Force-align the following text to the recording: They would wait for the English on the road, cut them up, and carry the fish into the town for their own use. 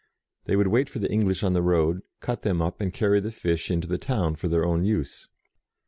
They 0.45 0.55
would 0.55 0.65
wait 0.69 0.89
for 0.89 0.97
the 0.97 1.11
English 1.11 1.43
on 1.43 1.53
the 1.53 1.61
road, 1.61 2.01
cut 2.21 2.41
them 2.41 2.59
up, 2.59 2.81
and 2.81 2.91
carry 2.91 3.19
the 3.19 3.29
fish 3.29 3.69
into 3.69 3.87
the 3.87 3.99
town 3.99 4.33
for 4.35 4.47
their 4.47 4.65
own 4.65 4.83
use. 4.83 5.27